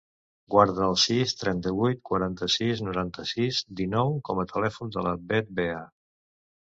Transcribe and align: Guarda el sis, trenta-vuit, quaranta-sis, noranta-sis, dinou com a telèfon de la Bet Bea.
Guarda 0.53 0.85
el 0.85 0.95
sis, 1.01 1.33
trenta-vuit, 1.41 2.01
quaranta-sis, 2.11 2.81
noranta-sis, 2.87 3.61
dinou 3.83 4.17
com 4.31 4.43
a 4.45 4.47
telèfon 4.57 4.95
de 4.97 5.05
la 5.09 5.15
Bet 5.33 5.57
Bea. 5.61 5.85